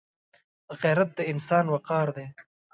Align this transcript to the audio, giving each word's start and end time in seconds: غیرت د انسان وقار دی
غیرت 0.81 1.09
د 1.17 1.19
انسان 1.31 1.65
وقار 1.73 2.07
دی 2.15 2.27